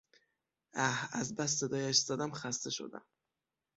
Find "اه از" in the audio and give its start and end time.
0.75-1.35